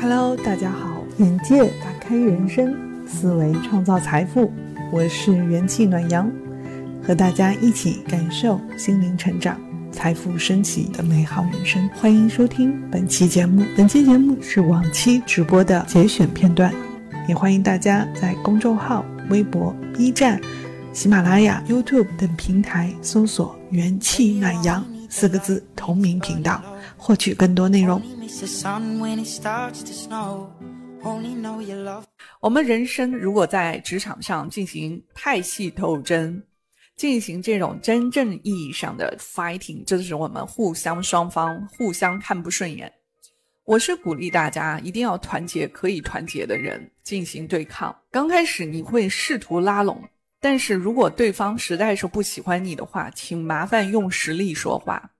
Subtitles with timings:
[0.00, 2.72] Hello，大家好，眼界打开人生，
[3.04, 4.52] 思维创造财富，
[4.92, 6.30] 我是元气暖阳，
[7.02, 11.88] 和大家一起感受心灵成长、财富升起的美好人生。
[12.00, 16.72] 欢迎收听本期节目，本期节目是往期直播的节选片段，
[17.28, 20.40] 也欢迎大家在公众号、微博、B 站、
[20.92, 26.62] 喜马拉雅、YouTube 等平台搜索“元气暖阳”四个字同名频道，
[26.98, 28.02] 获取更多内容。
[32.40, 36.42] 我们人生如果在职场上进行派系斗争，
[36.96, 42.92] 进行这种真正意义上的 fighting，就是我们互相双方互相看不顺眼。
[43.64, 47.94] 我是鼓励大家一定要团结可以团结的人进行对抗。
[48.10, 50.02] 刚开始你会试图拉拢，
[50.40, 55.10] 但是如果对方实在是不喜欢你的话，请麻烦用实力说话。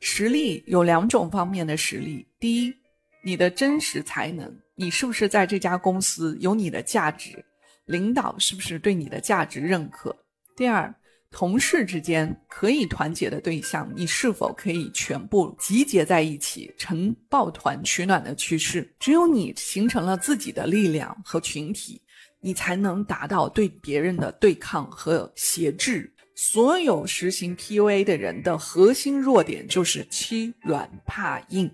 [0.00, 2.74] 实力有两种方面的实力，第一，
[3.22, 7.44] 你的真实才能，你是不是在这家公司有你的价值，
[7.84, 10.16] 领导是不是对你的价值认可？
[10.56, 10.92] 第二，
[11.30, 18.90] 同事之间可以团结的对象，你是否可以全部集结在一起，成抱团取暖的趋势？
[18.98, 22.00] 只有你形成了自己的力量和群体，
[22.40, 26.10] 你才能达到对别人的对抗和挟制。
[26.42, 31.70] 所有实行 PUA 的人的核心弱点就是欺软怕硬，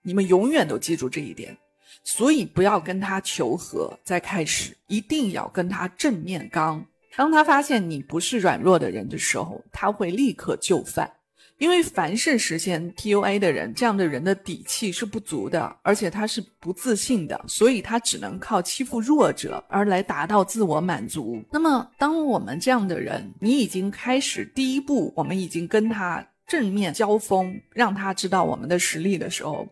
[0.00, 1.54] 你们永远都记住这一点。
[2.02, 6.82] 所以不要跟他求和，在开始一定要跟他正面刚。
[7.14, 11.12] 当他发现你不是软弱的人的时候，他会立刻就范。
[11.58, 21.42] 因为凡是实现 TUA 的人，这样的人的底气是不足的，而且他是不自信的，所以他只能靠欺负弱者而来达到自我满足。
[21.50, 29.66] 那么，当我们这样的人，你已经开始第一步，我们已经跟他正面交锋，让他知道我们的实力的时候，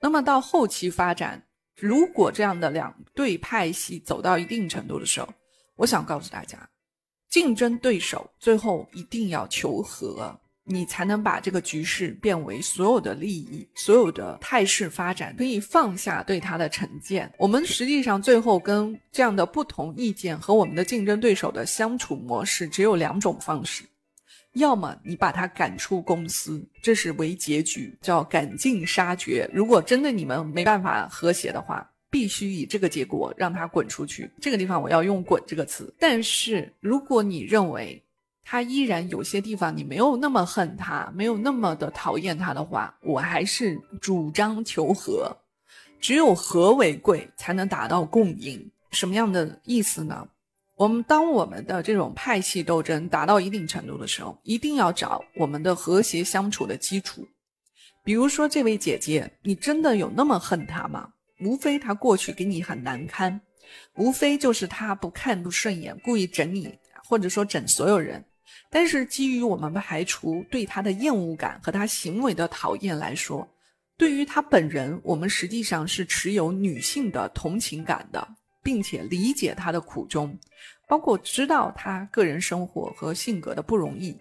[0.00, 1.42] 那么到后期发展，
[1.74, 5.28] 如果这样的两对派系走到一定程度的时候，
[5.76, 6.68] 我想告诉大家，
[7.30, 10.38] 竞争对手最后一定要求和。
[10.66, 17.30] 你才能把这个局势变为所有的利益、所有的态势发展，可以放下对他的成见。
[17.38, 23.84] 我们实际上最后跟这样的不同意见和我们的竞争对手的相处模式只有两种方式：
[24.54, 29.48] 要么你把他赶出公司，这是为结局，叫赶尽杀绝。
[29.52, 34.30] 如果真的你们没办法和谐的话，必须以这个结果让他滚出去。
[34.40, 35.92] 这个地方我要用“滚”这个词。
[35.98, 38.00] 但是如果你认为，
[38.44, 45.36] 他依然有些地方你没有那么恨他，没有那么的讨厌他的话，我还是主张求和。
[46.00, 48.70] 只有和为贵，才能达到共赢。
[48.90, 50.28] 什么样的意思呢？
[50.76, 57.26] 我们当我们的这种派系斗争达到一定程度的时候，一定要找我们的和谐相处的基础。
[58.02, 61.08] 比如说，这位姐姐，你真的有那么恨他吗？
[61.40, 63.40] 无非他过去给你很难堪，
[63.96, 66.78] 无非就是他不看不顺眼，故意整你，
[67.08, 68.22] 或者说整所有人。
[68.74, 73.48] 但是基于我们排除对他的厌恶感和他行为的讨厌来说，
[73.96, 78.26] 对于他本人，我们实际上是持有女性的同情感的，
[78.64, 80.36] 并且理解他的苦衷，
[80.88, 84.18] 包括知道他个人生活和性格的不容易。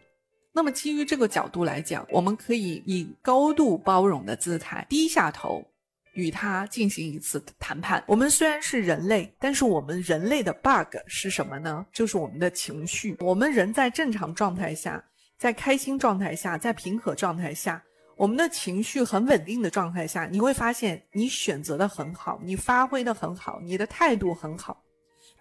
[0.54, 5.66] 那么基于这个角度来讲，我们可以以高度包容的姿态低下头。
[6.14, 8.04] 与他进行一次谈判。
[8.08, 11.86] 我们虽然是人类，但是我们人类的 bug 是什么呢？
[11.92, 13.16] 就是我们的情绪。
[13.20, 15.04] 我们人在正常状态下，
[15.38, 17.84] 在开心状态下，在平和状态下，
[18.16, 24.84] 我们的情绪很稳定的状态下，你会发现你选择的很好，你发挥的很好，你的态度很好。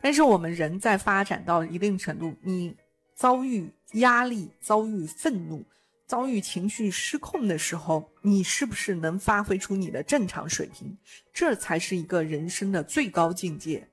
[0.01, 2.75] 但是我们人在发展到一定程度，你
[3.15, 5.65] 遭遇压力，遭遇愤怒。
[6.07, 10.97] 遭遇情绪失控的时候，你是不是能发挥出你的正常水平？
[11.33, 13.89] 这才是一个人生的最高境界。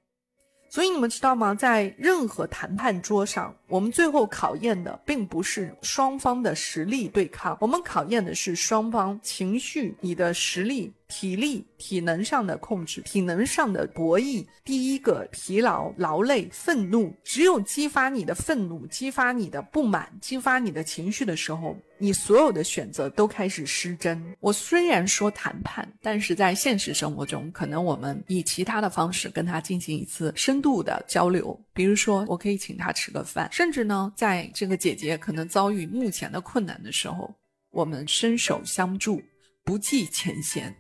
[0.69, 1.55] 所以你们知道吗？
[1.55, 10.91] 在任何谈判桌上，我们最后考验的并不是双方的实力对抗，我们考验的是双方情绪、你的实力。
[11.11, 14.45] 体力、体能上的控制，体能上的博弈。
[14.63, 24.23] 第一个，疲劳、劳累、愤怒，只有激发你的愤怒，激发你的不满，激发你的情绪的时候，你所有的选择都开始失真。
[24.39, 37.33] 我虽然说谈判，但是在现实生活中，可能我们以其他的方式跟他进行一次深度的交流，比如说，我可以请他吃个饭，甚至呢，在这个姐姐可能遭遇目前的困难的时候，
[37.71, 39.21] 我们伸手相助，
[39.63, 40.75] 不计前嫌。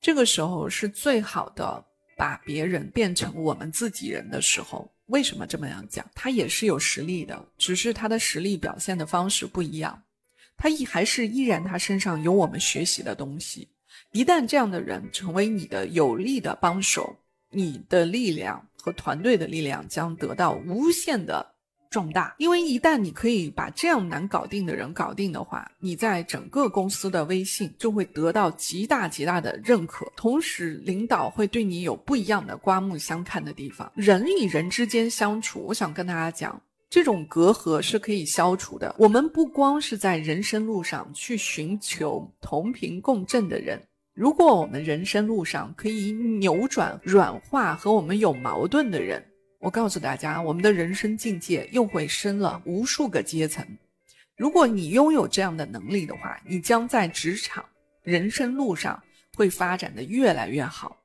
[0.00, 1.84] 这个时候是最好的，
[2.16, 4.90] 把别人变成我们自己人的时候。
[5.08, 6.10] 为什么这么样讲？
[6.14, 10.02] 他也是有实力的，只是他的实力表现的方式不一样。
[10.56, 13.68] 他依还是依然他身上有我们学习的东西，
[14.12, 17.14] 一旦这样的人成为你的有力的帮手，
[17.50, 21.54] 你的力量和团队的力量将得到无限的。
[21.90, 33.90] 壮大，因为一旦你可以把这样难搞定的人搞定的话，你在整个公司的威信就会得到极大极大的认可，同时领导会对你有不一样的刮目相看的地方。
[33.96, 38.94] 人与人之间相处，我想跟大家讲，这种隔阂是可以消除的。
[38.96, 43.82] 我们不光是在人生路上去寻求同频共振的人，
[44.20, 49.24] 如果我们人生路上可以扭转、软化和我们有矛盾的人。
[49.60, 53.66] 我告诉大家，我们的人生境界又会升了无数个阶层。
[54.36, 57.64] 如果你拥有这样的能力的话，你将在职场
[58.02, 59.02] 人生路上
[59.34, 60.98] 会发展的越来越好。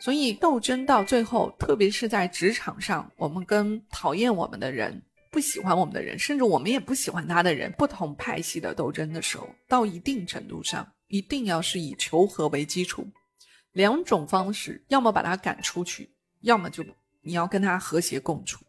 [0.00, 5.00] 所以斗争到最后，特别是在职场上，我们跟讨厌我们的人、
[5.30, 13.06] 不喜欢我们的人，甚至我们也不喜欢他的人，不同派系的斗争的时候，到一定程度上，一定要是以求和为基础，
[13.72, 16.10] 两种方式，要么把他赶出去，
[16.40, 16.84] 要么就。
[17.22, 18.64] 你要跟他和谐共处。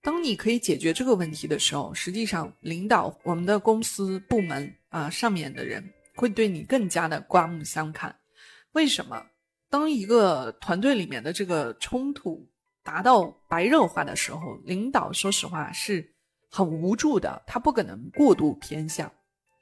[0.00, 8.14] 当你可以解决这个问题的时候，实际上领导我们的公司部门啊上面的人会对你更加的刮目相看。
[8.74, 9.26] 为什么？
[9.68, 12.48] 当一个团队里面的这个冲突
[12.84, 16.14] 达到白热化的时候，领导说实话是
[16.48, 19.12] 很无助的，他不可能过度偏向，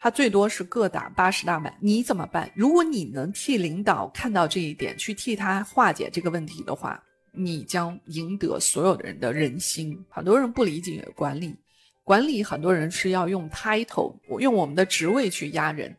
[0.05, 1.75] 他最多是各打八十大板。
[1.81, 2.53] 你怎么办？
[2.55, 7.03] 如果你能替领导看到这一点，去替他化解这个问题的话。
[7.33, 9.99] 你将赢得所有的人的人心。
[10.11, 11.57] 很多人不理解管理，
[12.03, 15.97] 管理很多人是要用 title，用我们的职位去压人。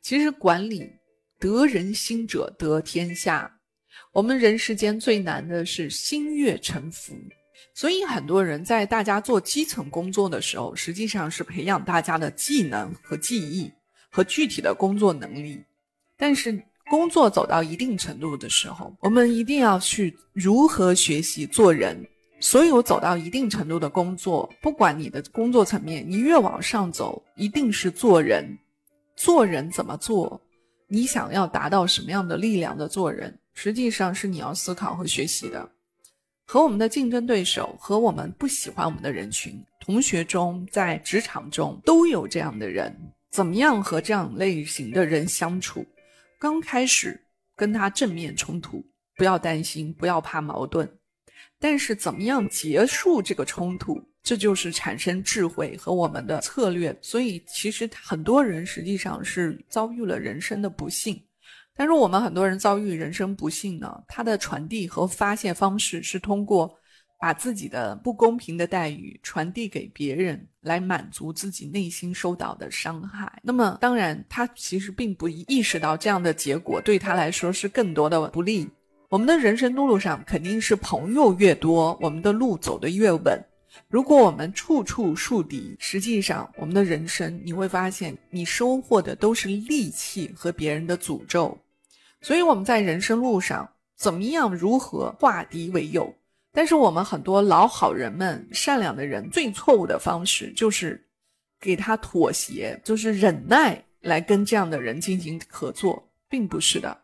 [0.00, 0.90] 其实管理
[1.38, 3.54] 得人心者得天下。
[4.12, 7.14] 我们人世间最难的是心悦诚服。
[7.74, 13.72] 所以很多人在大家做基层工作的时候，实际上是培养大家的技能和技艺
[14.10, 15.64] 和具体的工作能力，
[16.16, 16.62] 但是。
[16.90, 21.96] 工作走到一定程度的时候，我们一定要去如何学习做人。
[22.38, 28.58] 所有走到一定程度的工作，不管你的工作层面，你越往上走，一定是做人。
[29.16, 30.42] 做人怎么做？
[30.86, 35.70] 你想要达到什么样的力量的做人，实际上是你要思考和学习的。
[36.52, 42.94] 和我们的竞争对手，和我们不喜欢我们的人群，同学中，在职场中都有这样的人。
[43.30, 45.82] 怎么样和这样类型的人相处？
[46.38, 47.18] 刚开始
[47.56, 48.84] 跟他正面冲突，
[49.16, 50.86] 不要担心，不要怕矛盾。
[51.58, 56.94] 但是怎么样结束这个冲突，这就是产生智慧和我们的策略。
[57.00, 61.18] 所以其实很多人实际上是遭遇了人生的不幸。
[61.76, 66.74] 但是我们很多人遭遇人生不幸呢，它的传递和发泄方式是通过。
[67.22, 73.40] 把自己的不公平的待遇传递给别人，来满足自己内心受到的伤害。
[73.44, 78.68] 那么，当然，他其实并不意识到这样的结果对他来说是更多的不利。
[79.08, 83.40] 我们的人生路路上肯定是朋友越多，我们的路走得越稳。
[83.88, 91.58] 如果我们处处树敌，实际上我们的人生你会发现，你收获的都是戾气和别人的诅咒。
[92.20, 96.14] 所以我们在人生路上，怎么样如何化敌为友？
[96.52, 101.02] 但是我们很多老好人们、善良的人，最错误的方式就是
[101.58, 106.96] 给他妥协，就是忍耐来跟这样的人进行合作，并不是的。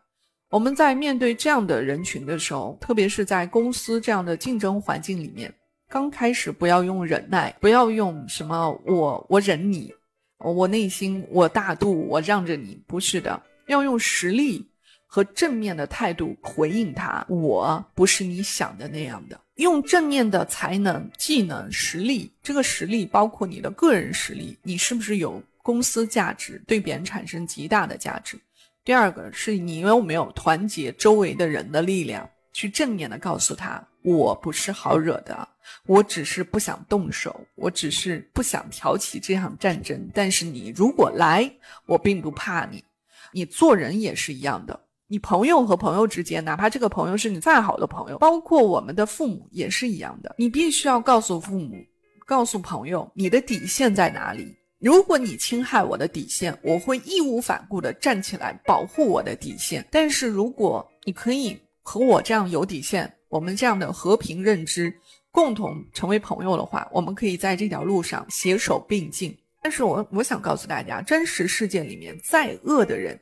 [0.51, 5.53] 我们在面对这样的人群的时候，特别是在公司这样的竞争环境里面，
[5.89, 9.91] 刚开始不要用忍耐，不要用什么我我忍你，
[10.37, 14.65] 我内心我大度，我让着你，不是的，要用实力。
[15.11, 19.41] 和正面的态度回应他，我不是你想的那样的。
[19.55, 28.39] 用正面的才能、技能、实力，这个实力包括你的个人实力，你是不是有公司价值，对别人产生极大的价值？
[28.85, 32.29] 第二个是你有没有团结周围的人的力量，
[32.59, 35.47] 去正面的告诉他，我不是好惹的，
[35.85, 40.09] 我只是不想动手，我只是不想挑起这场战争。
[40.13, 41.49] 但是你如果来，
[41.85, 42.83] 我并不怕你。
[43.31, 44.77] 你做人也是一样的。
[45.07, 50.35] 你朋友和朋友之间，哪怕这个朋友是你再好的朋友，包括我们的父母也是一样的。
[50.37, 51.77] 你必须要告诉父母，
[52.25, 54.53] 告诉朋友，你的底线在哪里。
[54.79, 59.87] 如果你侵害我的底线，我会义无反顾地站起来保护我的底线。
[59.89, 61.57] 但是如果你可以
[61.89, 64.93] 和我这样有底线，我们这样的和平认知，
[65.31, 69.35] 共同成为朋友的话，我们可以在这条路上携手并进。
[69.63, 73.19] 但是我我想告诉大家，真实世界里面再恶的人。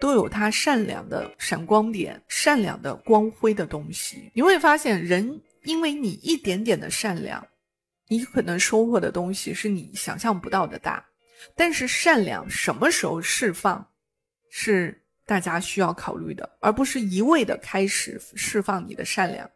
[0.00, 4.28] 都有他善良的闪光点，善良的光辉的东西。
[4.34, 7.46] 你会发现，人因为你一点点的善良，
[8.08, 11.04] 你可能收获的东西是你想象不到的大。
[11.54, 13.86] 但是善良什么时候释放，
[14.50, 14.99] 是
[15.30, 19.48] 大家需要考虑的，而不是一味的开始释放你的善良。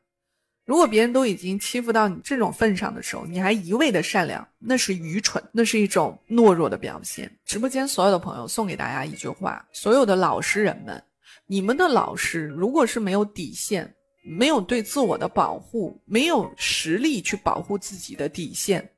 [0.64, 7.28] 如果别人都已经欺负到你这种份上的时候，你还一味的善良，那是愚蠢，那是一种懦弱的表现。
[7.45, 11.02] 直播间所有的朋友送给大家一句话：所有的老实人们，
[11.45, 18.88] 你们的老师如果是没有底线，没有对自我的保护，没有实力去保护自己的底线，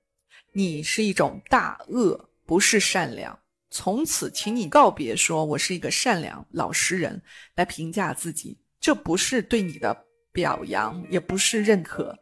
[0.52, 3.36] 你是一种大恶，不是善良。
[3.70, 7.20] 从此，请你告别说我是一个善良老实人
[7.56, 12.16] 来评价自己，这不是对你的表扬，也不是认可，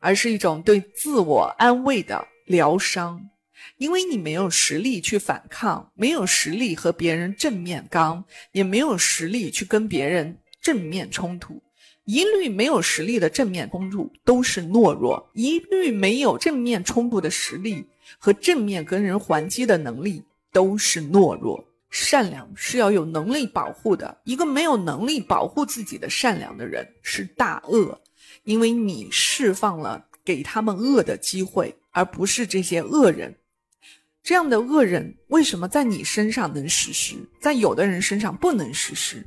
[0.00, 3.30] 而是一种对自我安慰的疗伤。
[3.78, 11.62] 因为你没有实力去反抗，没有实力和别人正面刚，也没有实力去跟别人正面冲突。
[12.04, 17.84] 一律没有实力的正面冲突都是懦弱，一律没有正面冲突的实力
[18.18, 20.22] 和正面跟人还击的能力。
[20.52, 24.18] 都是懦弱，善良是要有能力保护的。
[24.24, 28.00] 一个没有能力保护自己的善良的人是大恶，
[28.44, 33.36] 因为你释放了给他们恶的机会，而不是这些恶人。
[34.22, 39.24] 这样的恶人为什么在你身上能实施，在有的人身上不能实施？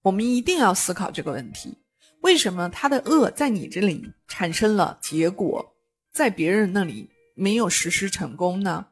[0.00, 1.76] 我们一定要思考这个问题：
[2.22, 5.74] 为什么他的恶在你这里产生了结果，
[6.12, 8.86] 在别人那里没有实施成功呢？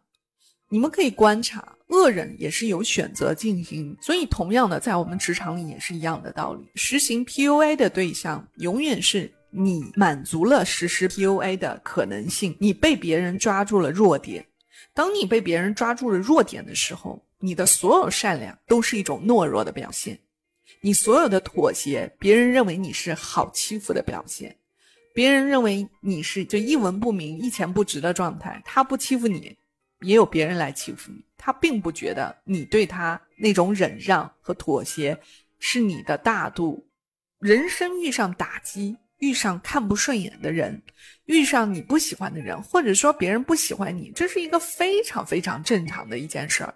[0.68, 1.72] 你们可以观察。
[1.88, 6.68] 恶人也是有选择进行，所以同样的，在我们职场里也是一样的道理。
[6.74, 14.44] 实行 PUA 的对象永远是你满足了实施 PUA 的可能性，你被别人抓住了弱点。
[14.92, 20.18] 当你被别人抓住了弱点的时候，你的所有善良都是一种懦弱的表现，
[20.80, 24.56] 你所有的妥协，别人认为你是好欺负的表现，
[25.14, 29.56] 别人认为你是就一文不名、一钱不值的状态，他不欺负你。
[30.00, 35.18] 也有别人来欺负你，他并不觉得你对他那种忍让和妥协
[35.58, 36.86] 是你的大度。
[37.38, 40.82] 人生遇上打击，遇上看不顺眼的人，
[41.26, 46.74] 遇上你不喜欢的人，或者说别人不喜欢你，这是一个非常非常正常的一件事儿。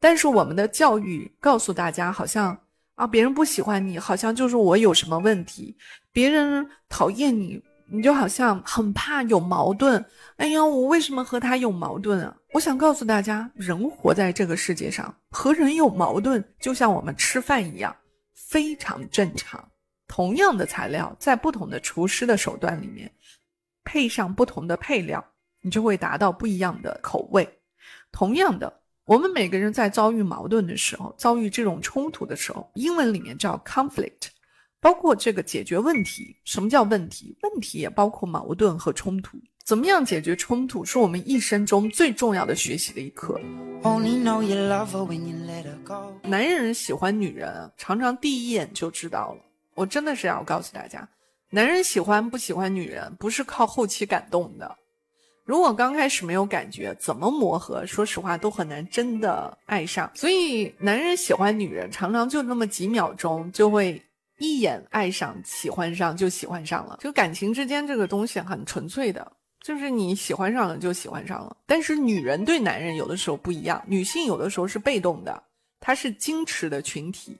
[0.00, 2.58] 但是我们的教育告诉大家，好像
[2.94, 5.74] 啊，别人不喜欢你，好像就是我有什么问题；
[6.12, 7.62] 别人讨厌你。
[7.90, 10.04] 你就好像很怕有矛盾，
[10.36, 12.36] 哎呀，我为什么和他有矛盾啊？
[12.52, 17.94] 我想告诉大家，人活在这个世界上，和人有矛盾，就像我们吃饭一样，
[18.34, 19.66] 非常正常。
[20.06, 23.10] 同样的材料，在不同的厨师的手段里面，
[23.84, 25.24] 配上不同的配料，
[25.62, 27.48] 你就会达到不一样的口味。
[28.12, 34.28] 同样的，我们每个人在遭遇矛盾的时候，遭遇这种冲突的时候，英文里面叫 conflict。
[34.80, 37.36] 包括这个解决问题，什么叫问题？
[37.42, 39.36] 问题也包括矛盾和冲突。
[39.64, 43.38] 怎么样解决冲突，是我们一生中最重要的学习的一课。
[46.22, 49.40] 男人喜欢女人，常常第一眼就知道了。
[49.74, 51.06] 我真的是要告诉大家，
[51.50, 54.76] 男人喜欢不喜欢女人，不是靠后期感动的。
[55.44, 57.84] 如果刚开始没有感觉，怎么磨合？
[57.84, 60.10] 说实话，都很难真的爱上。
[60.14, 64.00] 所以，男人喜欢女人，常常就那么几秒钟就会。
[64.38, 71.56] 一眼爱上、喜欢上就喜欢上了，就感情之间这个东西很纯粹的，就是你喜欢上了就喜欢上了。
[71.66, 75.42] 但是女人对男人有的时候不一样，女性有的时候是被动的，
[75.80, 77.36] 她是矜持的群体，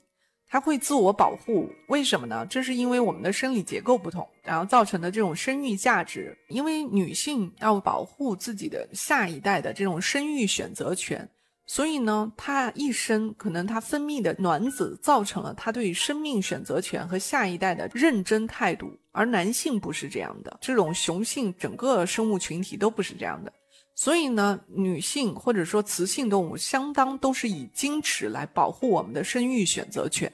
[0.48, 1.70] 她会自我保护。
[1.88, 2.44] 为什么呢？
[2.46, 6.36] 这是因为我们的生理结构不同，然后造成的这种生育价值。
[6.48, 11.28] 因为女性要保护自己的下一代的这种生育选择权。
[11.70, 23.52] 所以呢，他一生可能他分泌的卵子造成了他对生命选择权和下一代的认真态度，而男性不是这样的，这种雄性整个生物群体都不是这样的。
[23.94, 30.32] 所以呢，女性或者说雌性动物相当都是以矜持来保护我们的生育选择权。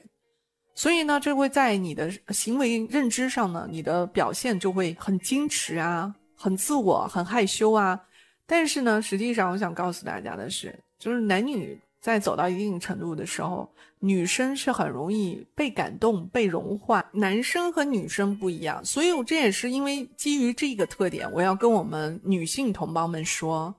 [0.76, 8.00] 所以呢，这会在你的行为认知上呢，你的表现就会很矜持啊，很自我，很害羞啊。
[8.46, 10.78] 但是呢，实际上我想告诉大家的是。
[10.98, 18.84] 就是男女在走到一定程度的时候，女生是很容易被感动、被融化，男生和女生不一样。
[18.84, 23.74] 所以，我这也是因为基于这个特点，我要跟我们女性同胞们说：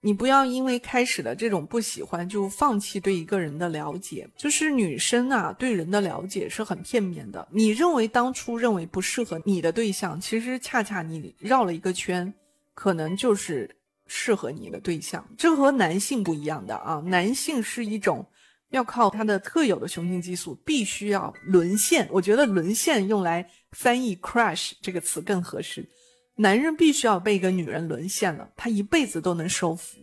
[0.00, 4.28] 你不要因为开始的这种不喜欢就放弃对一个人的了解。
[4.36, 7.46] 就是女生啊，对人的了解是很片面的。
[7.50, 12.32] 你认为当初认为不适合你的对象，其实恰恰你绕了一个圈，
[12.72, 13.76] 可能就是。
[14.06, 17.02] 适合你的对象，这和男性不一样的啊！
[17.06, 18.26] 男性是一种
[18.70, 22.06] 要靠他的特有的雄性激素，必须要沦陷。
[22.10, 25.88] 我觉得“沦陷”用来翻译 “crush” 这个词更合适。
[26.36, 29.98] 男人必须要被一个女人沦陷了，他一辈子都能收服。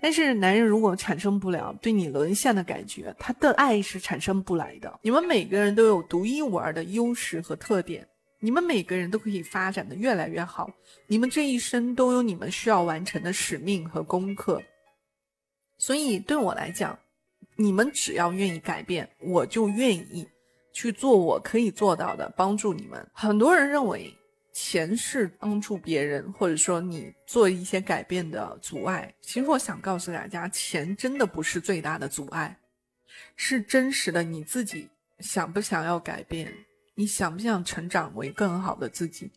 [0.00, 5.00] 但是男人如果产生不了对你沦陷的感觉，他的爱是产生不来的。
[5.02, 8.06] 你们每个人都有独一无二的优势和特点，
[8.40, 10.70] 你们每个人都可以发展的越来越好。
[11.06, 14.62] 你们这一生都有你们需要完成的使命和功课。
[15.78, 16.98] 所以对我来讲，
[17.56, 20.26] 你们只要愿意改变，我就愿意
[20.72, 23.06] 去做我可以做到的，帮助你们。
[23.12, 24.16] 很多人认为。
[24.58, 29.14] 钱是帮助别人，或者说你做一些改变的阻碍。
[29.20, 32.58] 其实我想告诉大家，钱真的不是最大的阻碍，
[33.36, 34.88] 是真实的你自己
[35.18, 36.50] 想不想要改变，
[36.96, 39.30] 你想不想成长为更好的自己。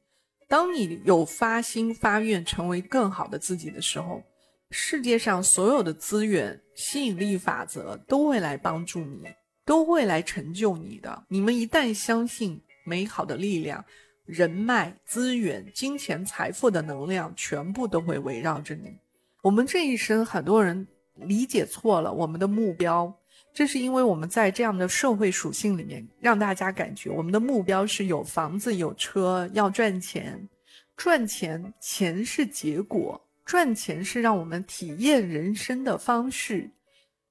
[0.47, 4.23] 当你有发心发愿成为更好的自己的时候，
[4.71, 9.27] 世界上所有的资源、吸引力法则都会来帮助你，
[9.65, 11.25] 都会来成就你的。
[11.27, 13.85] 你们一旦相信美好的力量。
[14.25, 18.95] 人脉、资源、金钱、财富的能量，全部都会围绕着你。
[19.41, 23.11] 我们这一生，很多人理解错了我们的目标，
[23.59, 30.47] 这是因为我们在这样的社会属性里面，让大家感觉我们的目标是有房子、有车，要赚钱。
[30.95, 36.69] 赚钱，钱是结果，赚钱是让我们体验人生的方式，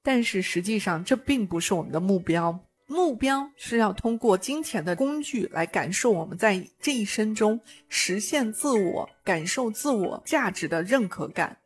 [0.02, 2.60] 但是实际上这并不是我们的目标。
[2.88, 7.58] 目标是要通过金钱的工具来感受我们在这一生中
[7.88, 11.56] 实现自我、感受自我价值的认可感。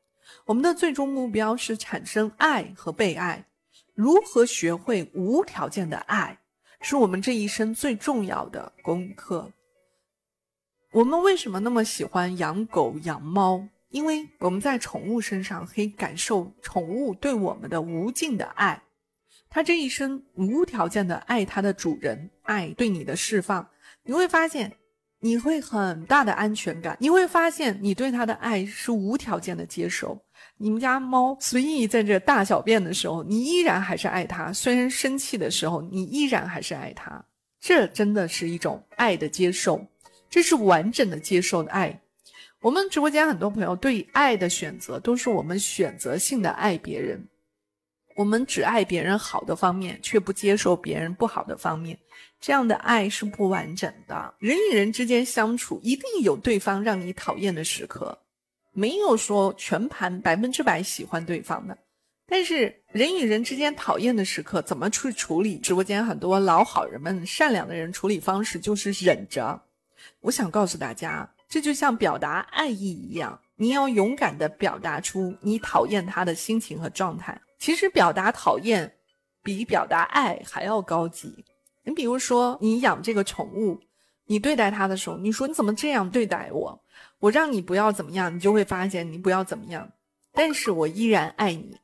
[0.45, 3.45] 我们的最终目标是产生爱和被爱。
[3.95, 6.39] 如何学会无条件的爱，
[6.81, 9.53] 是我们这一生最重要的功课。
[10.93, 13.69] 我们为什么那么喜欢养狗、养猫？
[13.91, 18.83] 因为我们在宠物身上可以感受宠物对我们的无尽的爱。
[19.51, 23.69] 他这一生无条件的爱他的主人，爱对你的释放，
[24.05, 24.73] 你会发现
[25.21, 26.97] 你会很大的安全感。
[27.01, 30.19] 你会发现你对他的爱是无条件的接受。
[30.63, 37.21] 你们家猫随意在这大小便的时候，你依然还是爱它；虽然生气的时候，你依然还是爱它。
[37.61, 39.85] 这真的是一种爱的接受，
[40.31, 42.01] 这是完整的接受的爱。
[42.61, 47.21] 我们直播间很多朋友对爱的选择，都是我们选择性的爱别人。
[48.15, 51.99] 我们只爱别人好的方面，却不接受别人不好的方面，
[52.41, 54.33] 这样的爱是不完整的。
[54.39, 58.17] 人与人之间相处，一定有对方让你讨厌的时刻，
[58.73, 61.79] 没有说全盘百分之百喜欢对方的。
[62.27, 65.59] 但是人与人之间讨厌的时刻，怎么去处理？
[65.59, 69.63] 直播间很多老好人们、善良的人处理方式就是忍着。
[70.21, 77.39] 我想告诉大家，这就像表达爱意一样，你要勇敢地表达出你讨厌他的心情和状态。
[77.59, 78.95] 其实表达讨厌，
[79.43, 81.45] 比表达爱还要高级。
[81.85, 83.79] 你比如说，你养这个宠物，
[84.33, 86.83] 你对待他的时候，你说你怎么这样对待我？
[87.19, 89.87] 我让你不要怎么样，你就会发现你不要怎么样。
[90.33, 91.77] 但是我依然爱你。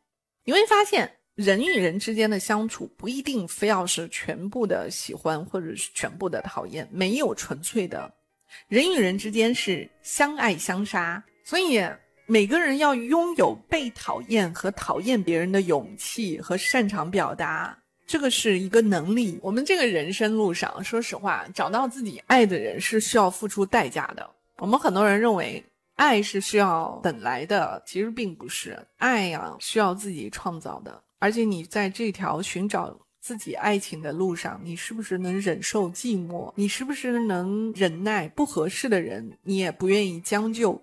[0.44, 8.10] 你会发现，人与人之间的相处不一定非要是全部的喜欢或者是全部的讨厌，没有纯粹的。
[8.68, 11.86] 人与人之间是相爱相杀，所以。
[12.30, 17.74] 每个人要拥有被讨厌和讨厌别人的勇气和擅长表达，
[18.08, 19.38] 这个是一个能力。
[19.42, 24.28] 我们这个人生路上，说实话，找到自己爱的人是需要付出代价的。
[24.56, 25.62] 我们很多人认为
[25.96, 28.78] 爱是需要等来的，其实并不是。
[28.96, 31.02] 爱呀，需要自己创造的。
[31.18, 36.50] 而且你在这条寻找自己爱情的路上，你是不是能忍受寂寞？
[36.56, 39.36] 你是不是能忍耐不合适的人？
[39.42, 40.82] 你也不愿意将就。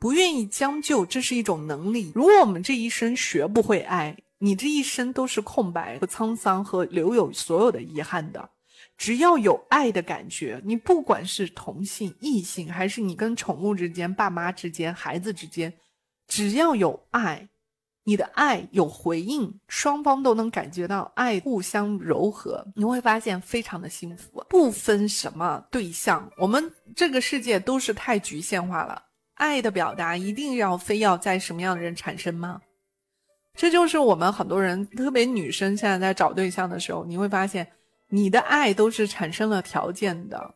[0.00, 2.10] 不愿意将就，这是一种能力。
[2.14, 8.50] 如果我们这一生学不会爱，你这一生都是空白和沧桑和留有所有的遗憾的。
[8.94, 15.72] 只要有爱的感觉，你不管是同性、异性，还是你跟宠物之间、爸妈之间、孩子之间，
[16.28, 17.48] 只要有爱，
[18.04, 24.44] 你的爱有回应，双方都能感觉到爱，互相柔和，你会发现非常的幸福。
[24.50, 29.02] 不分什么对象，我们这个世界都是太局限化了。
[29.36, 32.60] 爱的表达一定要非要在什么样的人产生吗？
[33.54, 37.66] 这就是我们很多人，特别女生现在在找对象的时候，你会发现
[38.08, 40.54] 你的爱都是产生了条件的。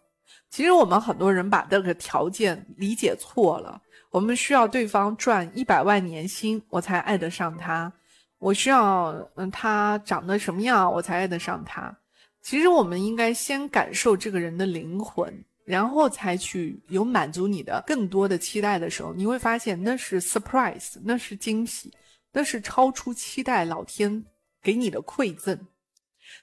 [0.51, 3.81] 其实我们很多人把这个条件理解错了。
[4.11, 7.91] 我们需要对方赚一百万年薪，我才爱得上他；
[8.39, 11.97] 我需要嗯他长得什么样，我才爱得上他。
[12.43, 15.33] 其实我们应该先感受这个人的灵魂。
[15.65, 21.93] 然后才去有满足你的更多的期待的时候，你会发现那是 surprise，那是惊喜，
[22.33, 24.25] 那是超出期待老天
[24.63, 25.59] 给你的馈赠。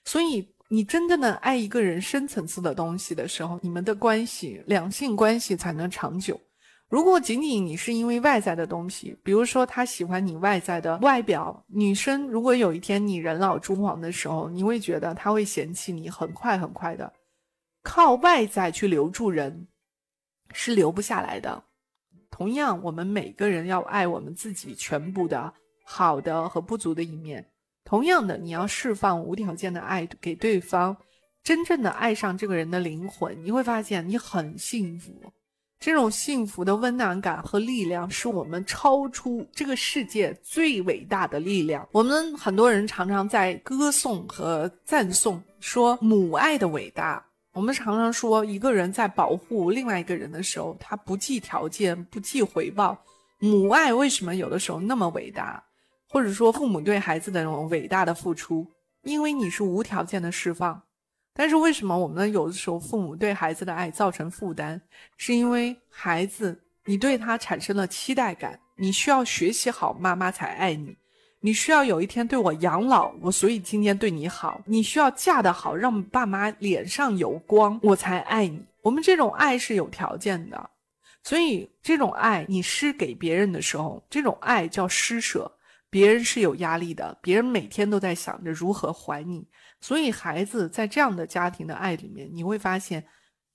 [0.03, 6.39] 所以，你真正的爱一个人深层次的东西的时候，你们的关系两性关系才能长久。
[6.87, 17.11] 如果仅仅你是因为外在的东西，比如说他喜欢你外在的外表，女生如果有一天你人老珠黄的时候，你会觉得他会嫌弃你，很快很快的，
[17.81, 19.67] 靠外在去留住人
[20.53, 21.63] 是留不下来的。
[22.29, 25.53] 同样，我们每个人要爱我们自己全部的
[25.85, 27.45] 好的和不足的一面。
[27.85, 30.97] 同样的，你要释放无条件的爱给对方，
[31.43, 35.13] 真正的爱上这个人的灵魂，你会发现你很幸福。
[35.79, 41.87] 这种幸福的温暖感和力量，是我们超出这个世界最伟大的力量。
[41.91, 47.23] 我们很多人常常在歌颂和赞颂，说母爱的伟大。
[47.53, 52.97] 我们常常说，一个人在保护另外一个人的时候，他不计条件，不计回报。
[53.37, 55.63] 母爱为什么有的时候那么伟大？
[56.15, 58.65] 或者说，父母对孩子的那种伟大的付出，
[59.01, 60.81] 因为你是无条件的释放。
[61.33, 64.79] 但是为什么我们有的时候父母对孩子的爱造成负担？
[65.17, 70.95] 是因为孩子你对他产生了期待感，你需要学习好，妈妈才爱你；
[71.41, 78.63] 你需要有一天对我养老，我所以今天对你好；你需要嫁得好，让爸妈脸上有光，我才爱你。
[78.81, 80.69] 我们这种爱是有条件的，
[81.23, 85.51] 所以这种爱你施给别人的时候，这种爱叫施舍。
[85.89, 89.47] 别人是有压力的，别人每天都在想着如何还你，
[89.79, 93.05] 所以孩子在这样的家庭的爱里面，你会发现，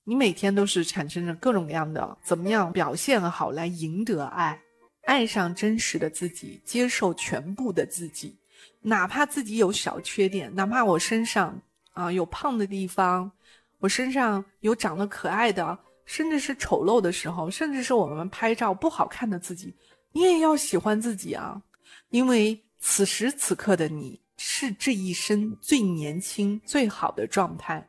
[0.03, 4.59] 你每天都是产生着各种各样的怎么样表现好来赢得爱，
[5.05, 8.39] 爱上真实的自己，接受全部的自己，
[8.81, 11.61] 哪怕自己有小缺点，哪怕我身上
[11.93, 13.31] 啊有胖的地方，
[13.79, 19.75] 我身上有长得可爱的，甚至是丑陋的时候，甚至是我们拍照不好看的自己，
[20.11, 21.61] 你也要喜欢自己啊。
[22.09, 27.87] 因为此时此刻的你是这一生最年轻、最好的状态，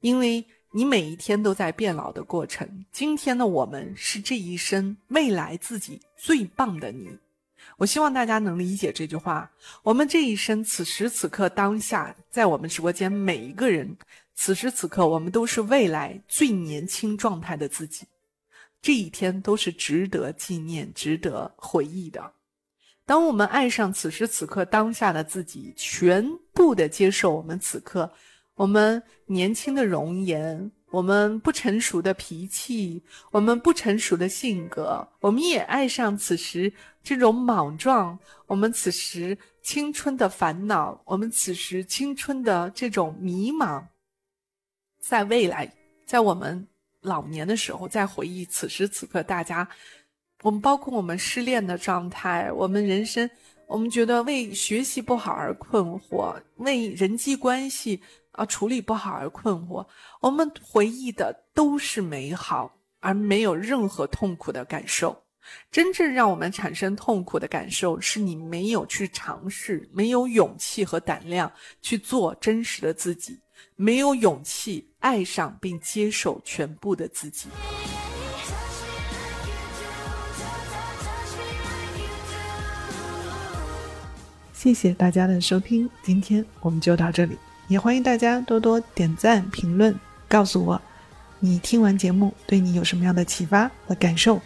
[0.00, 2.84] 因为你每一天都在变老的过程。
[2.92, 7.18] 今天的我们是这一生未来自己最棒的你。
[7.78, 9.50] 我希望大家能理解这句话。
[9.82, 13.96] 我们这一生，此时此刻当下，在我们直播间每一个人，
[14.34, 18.06] 此时此刻我们都是未来最年轻状态的自己。
[18.82, 22.33] 这一天都是值得纪念、值得回忆的。
[23.06, 28.10] 当我们爱上此时此刻当下的自己，全部的接受我们此刻
[28.54, 43.84] 我们年轻的容颜，我们不成熟的脾气，我们不成熟的性格，我们也爱上此时这种莽撞，我们此时青春的烦恼，我们此时青春的这种迷茫，
[44.98, 45.70] 在未来，
[46.06, 46.66] 在我们
[47.02, 49.68] 老年的时候，再回忆此时此刻大家。
[50.44, 53.28] 我们包括我们失恋的状态，我们人生，
[53.66, 57.98] 我们觉得为学习不好而困惑，为人际关系
[58.32, 59.86] 啊处理不好而困惑。
[60.20, 65.18] 我们回忆的都是美好，而没有任何痛苦的感受。
[65.70, 73.40] 真正让我们产生痛苦的感受，是你没有去尝试，没有勇气和胆量去做真实的自己，
[73.76, 77.48] 没有勇气爱上并接受全部的自己。
[84.64, 87.36] 谢谢大家的收听，今天我们就到这里，
[87.68, 89.94] 也欢迎大家多多点赞、评论，
[90.26, 90.80] 告诉我
[91.38, 94.40] 你听完节目对你有什么样的启发和感受，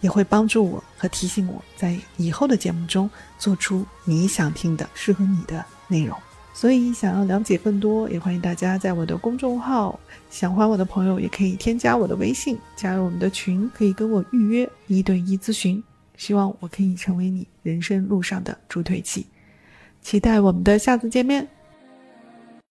[0.00, 6.16] 也会帮助我和提醒我在以后的节目中做出你想听的、适合你的内容。
[6.52, 9.98] 所以，想要了解更多，也欢迎大家在我的公众号
[10.30, 15.82] 想欢我的朋友也可以添加我的微信，加入我们的群，可以跟我预约一对一咨询。
[16.16, 19.26] 希望我可以成为你人生路上的助推器。
[20.04, 21.48] 期待我们的下次见面。